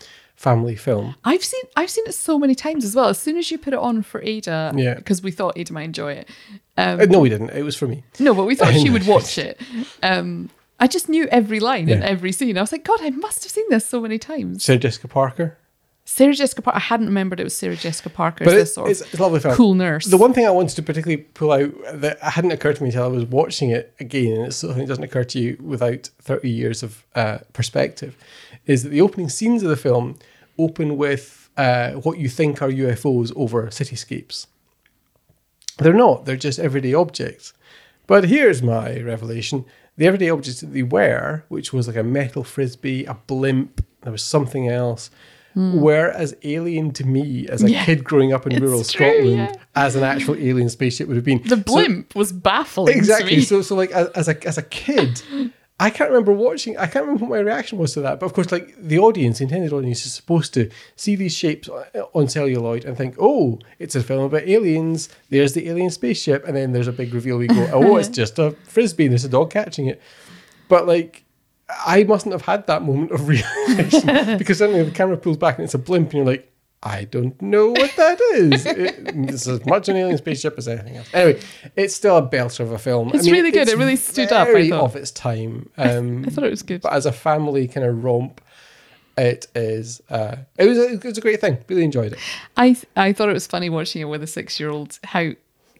[0.43, 1.15] family film.
[1.23, 3.07] I've seen I've seen it so many times as well.
[3.07, 4.95] As soon as you put it on for Ada, Yeah.
[4.95, 6.27] because we thought Ada might enjoy it.
[6.77, 7.51] Um, Uh, no, we didn't.
[7.51, 8.03] It was for me.
[8.19, 9.59] no, but we thought she would watch it.
[10.03, 12.07] Um, I just knew every line and Yeah.
[12.15, 12.57] every scene.
[12.57, 14.63] I was like, God, I must have seen this so many times.
[14.65, 15.57] Sarah Jessica Parker.
[16.05, 16.75] Sarah Jessica Parker.
[16.77, 18.43] I hadn't remembered it was Sarah Jessica Parker.
[18.43, 19.55] But as it, this sort it's, it's a lovely film.
[19.55, 20.05] cool nurse.
[20.07, 23.03] The one thing I wanted to particularly pull out that hadn't occurred to me until
[23.05, 26.49] I was watching it again, and it's something that doesn't occur to you without 30
[26.49, 28.17] years of uh, perspective,
[28.65, 30.17] is that the opening scenes of the film
[30.57, 34.47] open with uh, what you think are UFOs over cityscapes.
[35.77, 37.53] They're not, they're just everyday objects.
[38.05, 42.43] But here's my revelation the everyday objects that they were, which was like a metal
[42.43, 45.11] frisbee, a blimp, there was something else,
[45.55, 47.69] were as alien to me as a.
[47.69, 49.53] Yeah, kid growing up in rural true, Scotland yeah.
[49.75, 51.43] as an actual alien spaceship would have been.
[51.43, 52.97] the So- blimp was baffling.
[52.97, 53.29] exactly.
[53.31, 53.43] To me.
[53.43, 55.21] So, so like as, as a as a kid,
[55.79, 56.77] I can't remember watching.
[56.77, 58.19] I can't remember what my reaction was to that.
[58.19, 61.67] But of course, like the audience, the intended audience, is supposed to see these shapes
[61.67, 65.09] on eh, on celluloid and think, "Oh, it's a film about aliens.
[65.29, 67.37] There's the alien spaceship," and then there's a big reveal.
[67.37, 69.05] We go, "Oh, it's just a frisbee.
[69.05, 70.01] and There's a dog catching it."
[70.69, 71.23] But like.
[71.85, 75.63] I mustn't have had that moment of realization because suddenly the camera pulls back and
[75.63, 76.52] it's a blimp, and you're like,
[76.85, 78.65] I don't know what that is.
[78.65, 81.09] It, it's as much an alien spaceship as anything else.
[81.13, 81.39] Anyway,
[81.77, 83.11] it's still a belter of a film.
[83.13, 83.69] It's really good.
[83.69, 84.81] It really stood up, I thought.
[84.83, 85.69] of its time.
[85.77, 86.81] Um, I thought it was good.
[86.81, 88.41] but as a family kind of romp,
[89.17, 90.01] it is.
[90.09, 90.77] Uh, it was.
[90.77, 91.57] A, it was a great thing.
[91.69, 92.19] Really enjoyed it.
[92.57, 94.99] I I thought it was funny watching it with a six year old.
[95.05, 95.29] How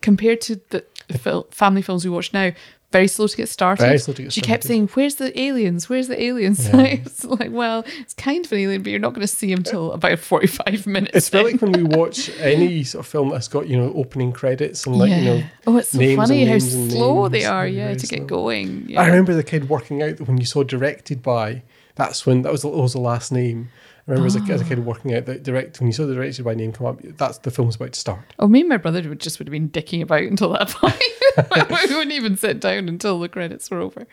[0.02, 0.86] compared to the
[1.18, 2.52] fil- family films we watch now,
[2.94, 3.84] very slow to get started.
[3.84, 5.90] Very slow to get she kept saying, "Where's the aliens?
[5.90, 9.28] Where's the aliens?" it's like, well, it's kind of an alien, but you're not going
[9.28, 11.16] to see him till about forty five minutes.
[11.16, 11.44] It's in.
[11.44, 14.96] like when we watch any sort of film that's got you know opening credits and
[14.96, 15.44] like you know.
[15.68, 17.68] oh, it's so funny how slow they are.
[17.68, 18.26] Yeah, to get slow.
[18.28, 18.86] going.
[18.88, 19.02] Yeah.
[19.02, 21.64] I remember the kid working out that when you saw directed by,
[21.96, 23.70] that's when that was, that was the last name.
[24.08, 24.68] I remember as, a, as a ah.
[24.68, 27.38] kid working out that direct when you saw the directed by name come up, that's
[27.38, 28.20] the film's about to start.
[28.38, 31.02] Oh, me and my brother would just would have been dicking about until that point.
[31.89, 34.06] we wouldn't even sit down until the credits were over.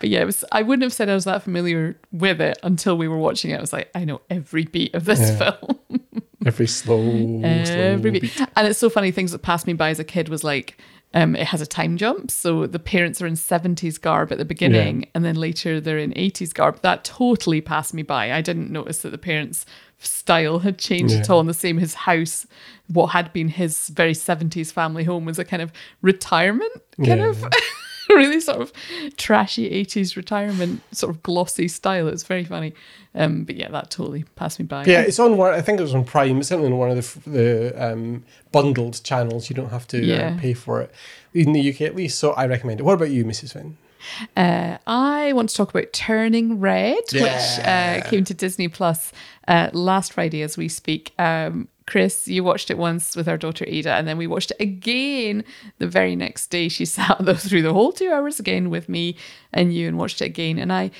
[0.00, 0.44] But yeah, it was.
[0.52, 3.56] I wouldn't have said I was that familiar with it until we were watching it.
[3.56, 5.36] I was like, I know every beat of this Yeah.
[5.58, 5.80] film.
[6.46, 7.00] Every slow,
[7.42, 8.22] every slow beat.
[8.22, 8.40] beat.
[8.54, 9.10] And it's so funny.
[9.10, 10.78] Things that passed me by as a kid was like.
[11.14, 14.44] Um, it has a time jump, so the parents are in 70s garb at the
[14.44, 16.82] beginning, and then later they're in 80s garb.
[16.82, 18.32] That totally passed me by.
[18.32, 19.64] I didn't notice that the parents'
[19.98, 21.40] style had changed at all.
[21.40, 22.46] And the same, his house,
[22.88, 27.28] what had been his very 70s family home, was a kind of retirement kind Yeah.
[27.30, 27.42] of
[28.16, 28.72] really sort of
[29.16, 32.08] trashy 80s retirement sort of glossy style.
[32.08, 32.74] It was very funny.
[33.14, 34.84] Um, but yeah, that totally passed me by.
[34.84, 35.52] Yeah, it's on one.
[35.54, 36.38] I think it was on Prime.
[36.38, 39.48] It's certainly on one of the the um, bundled channels.
[39.50, 40.34] You don't have to Yeah.
[40.36, 40.92] uh, pay for it
[41.34, 42.18] in the UK at least.
[42.18, 42.84] So I recommend it.
[42.84, 43.52] What about you, Mrs.
[43.54, 43.76] Finn?
[44.36, 49.12] Uh, I want to talk about Turning Red, which uh, came to Disney Plus
[49.46, 51.12] uh, last Friday as we speak.
[51.18, 54.60] Um, Chris, you watched it once with our daughter Ada, and then we watched it
[54.60, 55.42] again
[55.78, 56.68] the very next day.
[56.68, 59.16] She sat though through the whole two hours again with me
[59.52, 60.58] and you and watched it again.
[60.58, 60.90] And I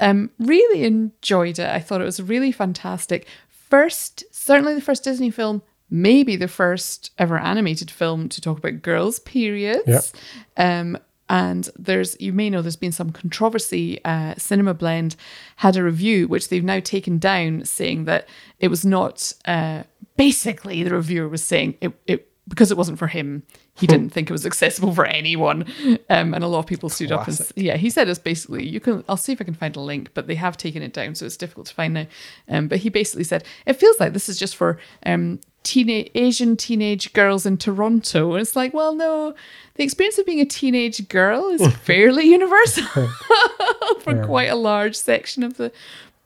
[0.00, 1.68] um, really enjoyed it.
[1.68, 3.26] I thought it was really fantastic.
[3.48, 8.82] First, certainly the first Disney film, maybe the first ever animated film to talk about
[8.82, 10.12] girls' periods.
[10.56, 10.98] Um,
[11.32, 14.04] and there's, you may know, there's been some controversy.
[14.04, 15.16] Uh, Cinema Blend
[15.56, 18.28] had a review, which they've now taken down, saying that
[18.60, 19.32] it was not.
[19.46, 19.84] Uh,
[20.18, 23.44] basically, the reviewer was saying it, it because it wasn't for him.
[23.74, 25.64] He didn't think it was accessible for anyone,
[26.10, 28.78] um, and a lot of people stood up and yeah, he said it's basically you
[28.78, 29.02] can.
[29.08, 31.24] I'll see if I can find a link, but they have taken it down, so
[31.24, 32.06] it's difficult to find now.
[32.46, 36.56] Um, but he basically said it feels like this is just for um, teenage Asian
[36.56, 38.32] teenage girls in Toronto.
[38.32, 39.34] And it's like, well, no,
[39.74, 42.84] the experience of being a teenage girl is fairly universal
[44.00, 45.72] for quite a large section of the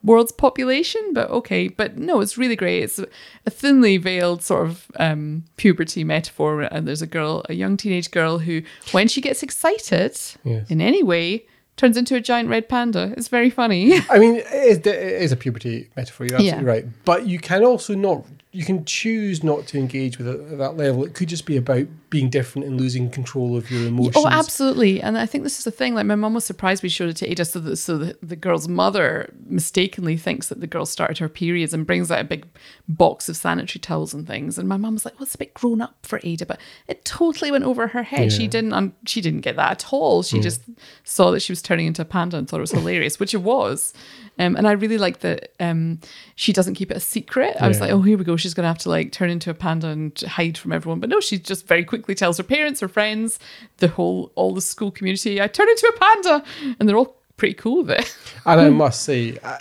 [0.02, 1.00] world's population.
[1.12, 2.82] But okay, but no, it's really great.
[2.82, 7.76] It's a thinly veiled sort of um, puberty metaphor, and there's a girl, a young
[7.76, 10.70] teenage girl, who, when she gets excited Yes.
[10.70, 11.44] in any way,
[11.76, 13.12] turns into a giant red panda.
[13.16, 13.94] It's very funny.
[14.08, 16.26] I mean, it is, it is a puberty metaphor.
[16.26, 16.70] You're absolutely Yeah.
[16.70, 16.84] right.
[17.04, 18.24] But you can also not.
[18.56, 21.04] You can choose not to engage with it at that level.
[21.04, 24.14] It could just be about being different and losing control of your emotions.
[24.16, 25.00] Oh, absolutely.
[25.02, 25.94] And I think this is the thing.
[25.94, 28.36] Like my mum was surprised we showed it to Ada, so that so the, the
[28.36, 32.46] girl's mother mistakenly thinks that the girl started her periods and brings out a big
[32.88, 34.58] box of sanitary towels and things.
[34.58, 37.04] And my mum was like, "Well, it's a bit grown up for Ada," but it
[37.04, 38.32] totally went over her head.
[38.32, 38.72] She didn't.
[38.72, 40.22] Un- she didn't get that at all.
[40.22, 40.62] She just
[41.04, 43.42] saw that she was turning into a panda and thought it was hilarious, which it
[43.42, 43.92] was.
[44.38, 46.00] Um, and I really like that um,
[46.34, 47.56] she doesn't keep it a secret.
[47.58, 48.36] I was like, oh, here we go.
[48.36, 51.00] She's going to have to like turn into a panda and hide from everyone.
[51.00, 53.38] But no, she just very quickly tells her parents, her friends,
[53.78, 56.44] the whole, all the school community, I turn into a panda.
[56.78, 58.16] And they're all pretty cool with it.
[58.44, 59.58] And I must say, uh,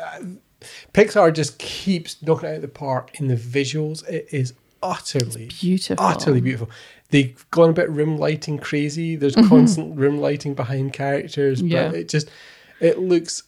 [0.00, 0.20] uh,
[0.92, 4.06] Pixar just keeps knocking it out the park in the visuals.
[4.08, 6.04] It is utterly beautiful.
[6.04, 6.70] utterly beautiful.
[7.10, 9.14] They've gone a bit room lighting crazy.
[9.16, 11.90] There's constant room lighting behind characters, but Yeah.
[11.92, 12.28] it just
[12.80, 13.44] it looks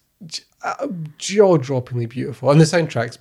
[0.63, 0.87] uh,
[1.19, 3.19] jaw-droppingly beautiful, and the soundtrack's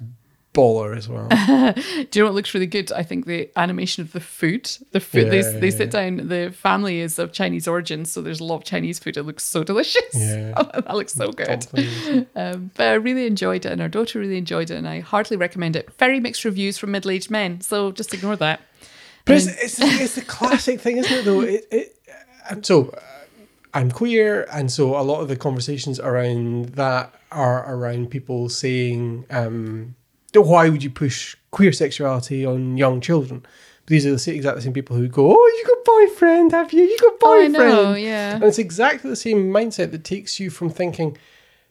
[0.56, 1.28] baller as well.
[2.10, 2.92] Do you know what looks really good?
[2.92, 4.72] I think the animation of the food.
[4.92, 5.60] The food they, Yeah.
[5.60, 6.28] they sit down.
[6.30, 9.18] The family is of Chinese origin, so there's a lot of Chinese food.
[9.18, 10.02] It looks so delicious.
[10.14, 10.54] Yeah.
[10.74, 11.68] that looks so good.
[12.36, 15.38] Um, but I really enjoyed it, and our daughter really enjoyed it, and I heartily
[15.38, 15.92] recommend it.
[15.98, 18.62] Very mixed reviews from middle-aged men, so just ignore that.
[19.26, 21.26] But it's, it's, it's the classic thing, isn't it?
[21.26, 21.96] Though it, it
[22.50, 23.00] and so uh,
[23.74, 29.26] I'm queer, and so a lot of the conversations around that are around people saying,
[29.30, 29.96] um,
[30.42, 33.46] "Why would you push queer sexuality on young children?"
[33.88, 36.84] These are the exactly the same people who go, "Oh, you got boyfriend, have you?
[36.84, 38.36] You got Oh, I boyfriend?" know, yeah.
[38.36, 41.18] And it's exactly the same mindset that takes you from thinking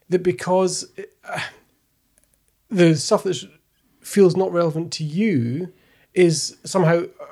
[0.09, 0.87] that because
[1.29, 1.41] uh,
[2.71, 3.43] the stuff that
[4.01, 5.73] feels not relevant to you
[6.13, 7.27] is somehow uh,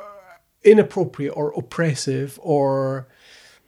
[0.64, 3.06] inappropriate or oppressive or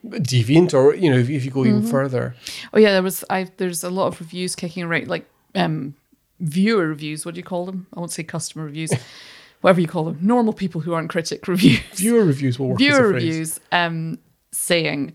[0.05, 2.35] deviant or you know if, if you go even further
[2.73, 3.25] Oh yeah, there was.
[3.31, 5.95] I there's a lot of reviews kicking around, like um,
[6.41, 7.25] viewer reviews.
[7.25, 7.87] What do you call them?
[7.95, 8.93] I won't say customer reviews.
[9.61, 11.81] Whatever you call them, normal people who aren't critic reviews.
[11.95, 14.19] viewer reviews will work viewer reviews um,
[14.53, 15.15] saying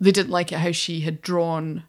[0.00, 1.84] they didn't like it how she had drawn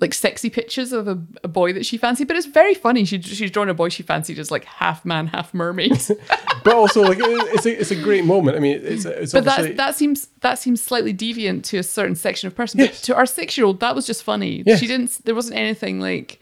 [0.00, 3.04] like sexy pictures of a, a boy that she fancied, but it's very funny.
[3.04, 5.92] She she's drawn a boy she fancied as like half man, half mermaid.
[6.64, 9.76] but also like it's a, it's a great moment i mean it's it's but that
[9.76, 12.80] that seems that seems slightly deviant to a certain section of person.
[12.80, 13.00] Yes.
[13.00, 14.62] But to our six year old, that was just funny.
[14.66, 14.80] Yes.
[14.80, 15.24] She didn't.
[15.24, 16.40] There wasn't anything like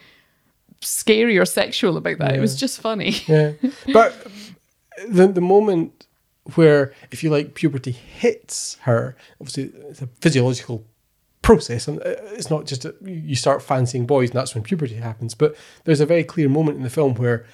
[0.82, 2.34] scary or sexual about that.
[2.34, 3.16] It was just funny.
[3.26, 3.52] yeah
[3.92, 4.26] but
[5.08, 6.06] the the moment
[6.54, 10.84] where if you like puberty hits her obviously it's a physiological
[11.42, 14.94] process, and uh, it's not just a, you start fancying boys, and that's when puberty
[14.94, 15.34] happens.
[15.34, 17.44] But there's a very clear moment in the film where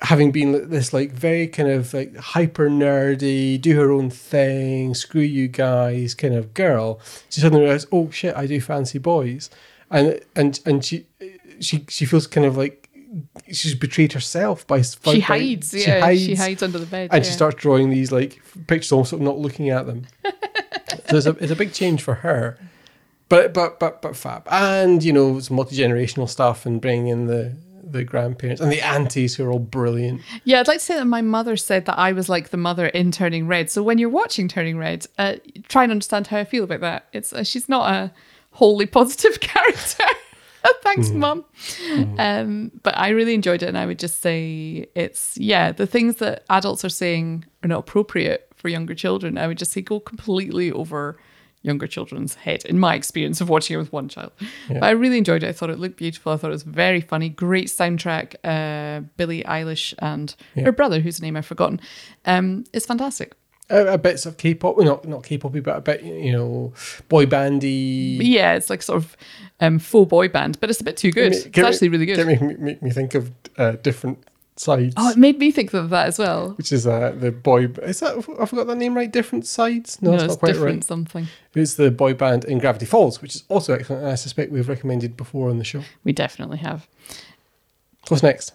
[0.00, 5.22] having been this like very kind of like hyper nerdy, do her own thing, screw
[5.22, 9.50] you guys kind of girl, she suddenly realizes, oh shit, I do fancy boys,
[9.90, 11.06] and and and she
[11.60, 12.88] she she feels kind of like
[13.50, 14.82] she's betrayed herself by, by
[15.14, 16.00] She by- hides, she yeah.
[16.00, 17.10] hides, She hides under the bed.
[17.12, 17.28] and yeah.
[17.30, 20.06] she starts drawing these like pictures, almost of not looking at them.
[21.08, 22.58] so it's a it's a big change for her,
[23.28, 27.26] but but but but fab, and you know it's multi generational stuff and bringing in
[27.26, 27.54] the
[27.88, 30.20] the grandparents and the aunties who are all brilliant.
[30.42, 32.86] Yeah, I'd like to say that my mother said that I was like the mother
[32.88, 33.70] in Turning Red.
[33.70, 35.36] So when you're watching Turning Red, uh,
[35.68, 37.06] try and understand how I feel about that.
[37.12, 38.12] It's uh, she's not a
[38.50, 40.04] wholly positive character.
[40.82, 41.44] Thanks, mum.
[42.18, 46.16] Um, but I really enjoyed it, and I would just say it's yeah, the things
[46.16, 49.38] that adults are saying are not appropriate for younger children.
[49.38, 51.18] I would just say go completely over
[51.62, 54.30] younger children's head in my experience of watching it with one child.
[54.68, 55.48] But I really enjoyed it.
[55.48, 56.32] I thought it looked beautiful.
[56.32, 57.28] I thought it was very funny.
[57.28, 58.36] Great soundtrack.
[58.44, 61.80] Uh, Billie Eilish and her brother, whose name I've forgotten,
[62.24, 63.34] um, is fantastic.
[63.68, 66.72] Uh, uh, bits of K-pop, well, not not K-poppy, but a bit you know
[67.08, 68.18] boy bandy.
[68.22, 69.16] Yeah, it's like sort of
[69.60, 71.32] um, full boy band, but it's a bit too good.
[71.32, 72.24] It's actually really good.
[72.24, 74.22] Make me, make me think of uh, different
[74.54, 74.94] sides.
[74.96, 76.50] Oh, it made me think of that as well.
[76.52, 77.64] which is uh, the boy.
[77.82, 79.10] Is that I forgot that name right?
[79.10, 80.00] Different sides.
[80.00, 80.84] No, No, it's it's not quite different right.
[80.84, 81.26] something.
[81.54, 84.02] It's the boy band in Gravity Falls, which is also excellent.
[84.02, 85.82] And I suspect we've recommended before on the show.
[86.04, 86.86] We definitely have.
[88.08, 88.52] What's next?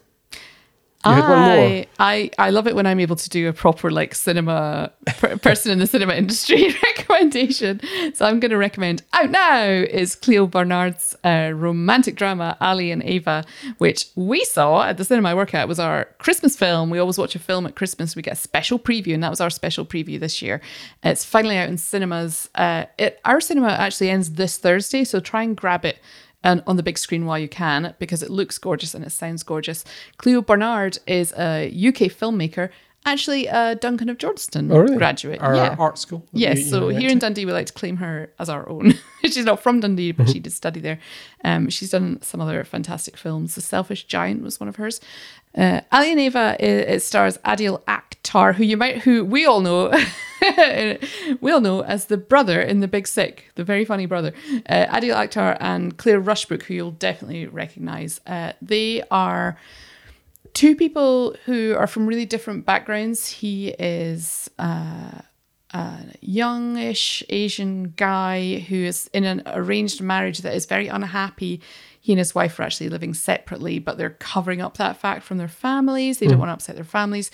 [1.06, 1.58] You had one more.
[1.58, 5.38] I, I I love it when I'm able to do a proper like cinema per,
[5.48, 7.82] person in the cinema industry recommendation.
[8.14, 13.02] So I'm going to recommend out now is Clio Barnard's uh, romantic drama Ali and
[13.04, 13.44] Ava,
[13.80, 15.64] which we saw at the cinema I work at.
[15.64, 16.90] It was our Christmas film.
[16.90, 18.16] We always watch a film at Christmas.
[18.16, 20.62] We get a special preview, and that was our special preview this year.
[21.04, 22.50] It's finally out in cinemas.
[22.54, 25.98] Uh, it, our cinema actually ends this Thursday, so try and grab it
[26.44, 29.44] and on the big screen while you can because it looks gorgeous and it sounds
[29.44, 29.84] gorgeous.
[30.18, 32.70] Clio Barnard is a UK filmmaker,
[33.06, 34.98] actually a Duncan of Jordanstone Oh, really?
[34.98, 35.42] graduate.
[35.42, 35.76] Our yeah.
[35.80, 36.26] art school.
[36.34, 37.12] Yes, you- you so here to.
[37.14, 38.94] in Dundee, we like to claim her as our own.
[39.24, 41.00] she's not from Dundee, but she did study there.
[41.44, 43.56] Um, she's done some other fantastic films.
[43.56, 45.02] The Selfish Giant was one of hers.
[45.58, 49.60] Uh, Ali and Ava, it, it stars Adil Akhtar, who you might, who we all
[49.60, 49.92] know,
[51.42, 54.32] we all know as the brother in The Big Sick, the very funny brother.
[54.70, 58.22] Uh, Adil Akhtar and Claire Rushbrook, who you'll definitely recognise.
[58.26, 59.58] Uh, they are
[60.54, 63.28] two people who are from really different backgrounds.
[63.28, 65.22] He is uh,
[65.74, 71.62] a youngish Asian guy who is in an arranged marriage that is very unhappy.
[72.00, 75.38] He and his wife are actually living separately, but they're covering up that fact from
[75.38, 76.18] their families.
[76.18, 77.30] They don't want to upset their families.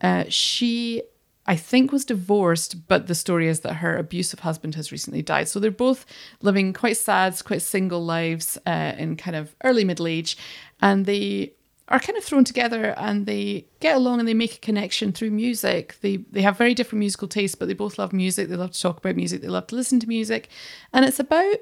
[0.00, 1.02] Uh, she,
[1.46, 5.48] I think, was divorced, but the story is that her abusive husband has recently died.
[5.48, 6.06] So they're both
[6.40, 10.36] living quite sad, quite single lives uh, in kind of early middle age,
[10.80, 11.54] and they
[11.88, 15.30] are kind of thrown together and they get along and they make a connection through
[15.30, 15.96] music.
[16.00, 18.48] They they have very different musical tastes, but they both love music.
[18.48, 19.42] They love to talk about music.
[19.42, 20.48] They love to listen to music,
[20.92, 21.56] and it's about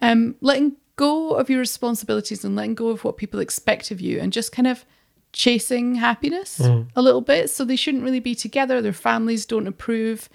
[0.00, 4.18] um, letting go of your responsibilities and letting go of what people expect of you,
[4.18, 4.84] and just kind of
[5.32, 6.58] chasing happiness
[6.96, 7.50] a little bit.
[7.50, 8.80] So they shouldn't really be together.
[8.80, 10.28] Their families don't approve.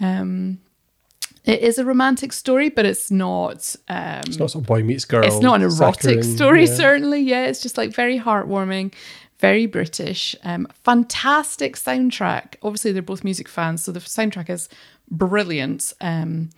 [0.00, 0.58] Um,
[1.44, 3.74] it is a romantic story, but it's not.
[3.88, 5.24] Um, It's not some boy meets girl.
[5.24, 6.74] it's not an erotic saccharine, story, yeah.
[6.74, 7.20] certainly.
[7.20, 8.92] Yeah, it's just like very heartwarming,
[9.38, 10.36] very British.
[10.44, 12.56] Um, fantastic soundtrack.
[12.62, 14.68] Obviously, they're both music fans, so the soundtrack is
[15.10, 15.92] brilliant.
[16.00, 16.50] Um,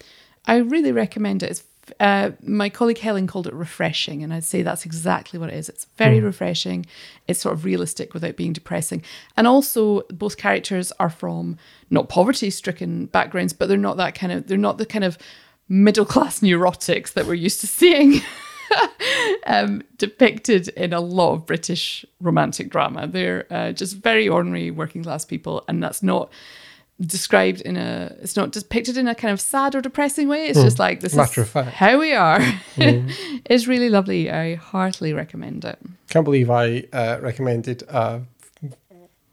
[0.46, 1.50] I really recommend it.
[1.50, 1.64] It's,
[1.98, 5.68] uh, my colleague Helen called it refreshing, and I'd say that's exactly what it is.
[5.68, 6.86] It's very refreshing.
[7.26, 9.02] It's sort of realistic without being depressing,
[9.36, 11.58] and also both characters are from
[11.90, 14.46] not poverty-stricken backgrounds, but they're not that kind of.
[14.46, 15.18] They're not the kind of
[15.68, 18.20] middle-class neurotics that we're used to seeing
[19.46, 23.06] um, depicted in a lot of British romantic drama.
[23.06, 26.30] They're uh, just very ordinary working class people, and that's not
[27.00, 28.14] described in a.
[28.20, 30.46] It's not depicted in a kind of sad or depressing way.
[30.46, 32.40] It's just like this Matter is how we are.
[32.76, 34.30] it's really lovely.
[34.30, 35.78] I heartily recommend it.
[36.08, 38.22] Can't believe I uh, recommended a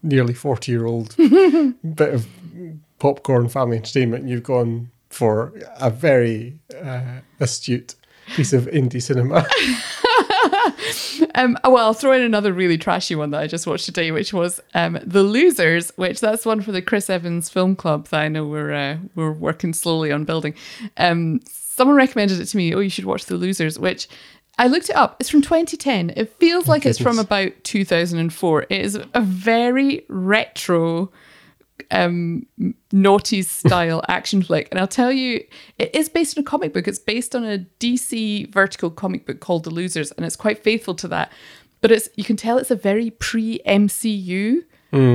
[0.02, 1.16] nearly forty-year-old
[1.96, 2.26] bit of
[2.98, 4.28] popcorn family entertainment.
[4.28, 7.94] You've gone for a very uh, astute
[8.34, 9.46] piece of indie cinema.
[11.34, 14.32] Um, well, I'll throw in another really trashy one that I just watched today, which
[14.32, 18.28] was um, The Losers, which that's one for the Chris Evans Film Club that I
[18.28, 20.54] know we're uh, we're working slowly on building.
[20.96, 22.74] Um, someone recommended it to me.
[22.74, 24.08] Oh, you should watch The Losers, which
[24.58, 25.16] I looked it up.
[25.20, 26.12] It's from 2010.
[26.16, 28.62] It feels like it's from about 2004.
[28.64, 31.10] It is a very retro
[31.90, 32.46] um,
[32.92, 34.68] naughty style action flick.
[34.70, 35.44] And I'll tell you,
[35.78, 36.88] it is based on a comic book.
[36.88, 40.94] It's based on a DC Vertigo comic book called The Losers, and it's quite faithful
[40.96, 41.32] to that.
[41.80, 44.64] But it's you can tell it's a very pre MCU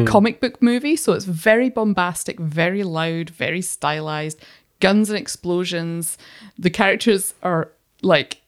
[0.05, 0.95] comic book movie.
[0.95, 4.41] So it's very bombastic, very loud, very stylized,
[4.79, 6.17] guns and explosions.
[6.57, 8.41] The characters are like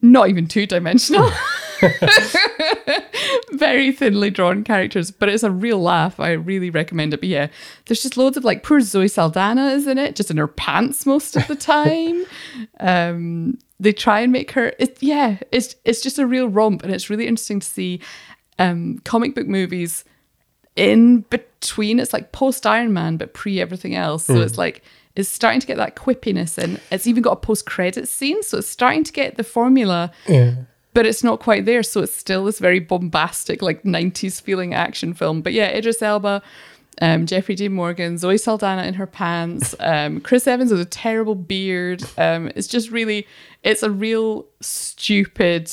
[0.00, 1.30] not even two dimensional.
[3.52, 6.18] very thinly drawn characters, but it's a real laugh.
[6.20, 7.20] I really recommend it.
[7.20, 7.48] But yeah,
[7.86, 11.06] there's just loads of like poor Zoe Saldana is in it, just in her pants
[11.06, 12.24] most of the time.
[12.80, 14.72] um, they try and make her.
[14.78, 18.00] It, yeah, it's it's just a real romp, and it's really interesting to see
[18.58, 20.04] um, comic book movies
[20.76, 22.00] in between.
[22.00, 24.24] It's like post Iron Man, but pre everything else.
[24.24, 24.82] So it's like
[25.14, 26.80] it's starting to get that quippiness in.
[26.90, 30.10] It's even got a post credit scene, so it's starting to get the formula
[30.98, 31.84] but it's not quite there.
[31.84, 35.42] So it's still this very bombastic, like 90s feeling action film.
[35.42, 36.42] But yeah, Idris Elba,
[37.00, 41.36] um, Jeffrey Dean Morgan, Zoe Saldana in her pants, um, Chris Evans with a terrible
[41.36, 42.02] beard.
[42.18, 43.28] Um, it's just really,
[43.62, 45.70] it's a real stupid,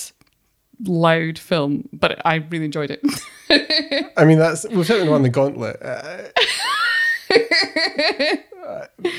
[0.83, 3.01] loud film, but I really enjoyed it.
[4.15, 5.81] I mean, that's we've certainly won the gauntlet.
[5.81, 6.21] Uh,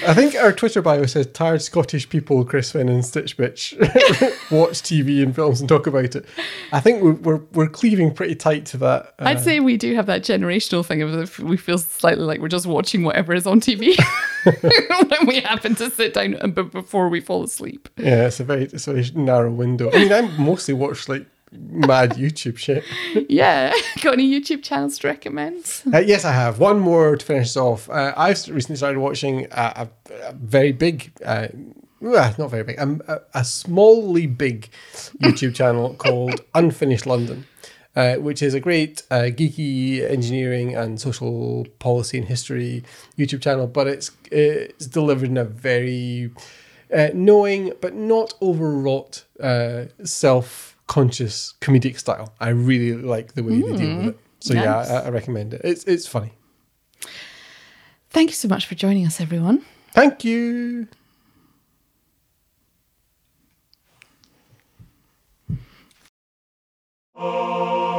[0.05, 3.75] I think our Twitter bio says tired Scottish people, Chris Finn and Stitch Bitch,
[4.51, 6.25] watch TV and films and talk about it.
[6.73, 9.15] I think we're we're, we're cleaving pretty tight to that.
[9.19, 12.41] Uh, I'd say we do have that generational thing of if we feel slightly like
[12.41, 13.97] we're just watching whatever is on TV
[15.11, 17.89] when we happen to sit down and before we fall asleep.
[17.97, 19.91] yeah, it's a very it's a very narrow window.
[19.93, 22.85] I mean, I mostly watch like mad YouTube shit.
[23.29, 23.73] Yeah.
[24.03, 25.83] Got any YouTube channels to recommend?
[25.93, 27.89] Uh, yes, I have one more to finish off.
[27.89, 31.49] Uh, I've recently started watching a, a, a very big, uh,
[32.01, 34.69] not very big, um, a, a smallly big
[35.23, 37.47] YouTube channel called Unfinished London,
[37.95, 42.85] uh, which is a great uh, geeky engineering and social policy and history
[43.19, 46.31] YouTube channel, but it's it's delivered in a very
[46.95, 52.35] uh, knowing but not overwrought uh, self conscious comedic style.
[52.41, 54.09] I really like the way mm, they deal with hmm.
[54.11, 54.21] it.
[54.41, 54.65] So nice.
[54.65, 55.63] yeah, I, I, recommend it.
[55.65, 56.33] It's it's funny.
[58.11, 59.65] Thank you so much for joining us, everyone.
[59.93, 60.89] Thank you.
[67.15, 67.96] Oh.